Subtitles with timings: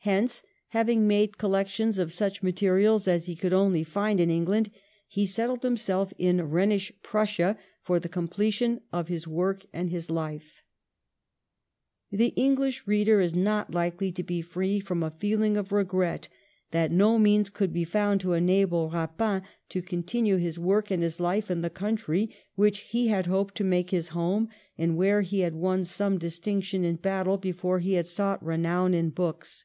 [0.00, 4.70] Hence, having made collections of such materials as he could only find in England,
[5.08, 10.62] he settled himself in Ehenish Prussia for the completion of his work and his life,'
[12.12, 16.28] The English reader is not Ukely to be free from a feeling of regret
[16.70, 21.18] that no means could be found to enable Eapin to continue his work and his
[21.18, 25.40] hfe in the country which he had hoped to make his home, and where he
[25.40, 29.64] had won some distinction in battle before he had sought renown in books.